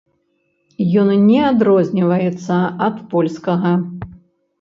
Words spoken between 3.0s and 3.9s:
польскага.